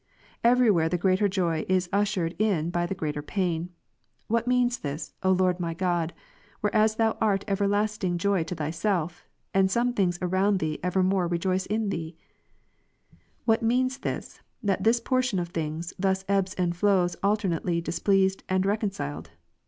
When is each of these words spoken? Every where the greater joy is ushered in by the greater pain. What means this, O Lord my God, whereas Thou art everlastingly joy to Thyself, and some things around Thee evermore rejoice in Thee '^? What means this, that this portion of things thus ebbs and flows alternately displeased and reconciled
Every 0.43 0.71
where 0.71 0.89
the 0.89 0.97
greater 0.97 1.27
joy 1.27 1.63
is 1.69 1.87
ushered 1.93 2.33
in 2.39 2.71
by 2.71 2.87
the 2.87 2.95
greater 2.95 3.21
pain. 3.21 3.69
What 4.27 4.47
means 4.47 4.79
this, 4.79 5.13
O 5.21 5.31
Lord 5.31 5.59
my 5.59 5.75
God, 5.75 6.11
whereas 6.61 6.95
Thou 6.95 7.15
art 7.21 7.45
everlastingly 7.47 8.17
joy 8.17 8.43
to 8.45 8.55
Thyself, 8.55 9.27
and 9.53 9.69
some 9.69 9.93
things 9.93 10.17
around 10.19 10.57
Thee 10.57 10.79
evermore 10.81 11.27
rejoice 11.27 11.67
in 11.67 11.89
Thee 11.89 12.17
'^? 13.13 13.15
What 13.45 13.61
means 13.61 13.99
this, 13.99 14.41
that 14.63 14.83
this 14.83 14.99
portion 14.99 15.37
of 15.37 15.49
things 15.49 15.93
thus 15.99 16.25
ebbs 16.27 16.55
and 16.55 16.75
flows 16.75 17.15
alternately 17.23 17.79
displeased 17.79 18.41
and 18.49 18.65
reconciled 18.65 19.29